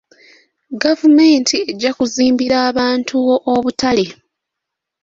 Gavumenti 0.83 1.57
ejja 1.71 1.91
kuzimbira 1.97 2.57
abantu 2.69 3.15
obutale. 3.53 4.05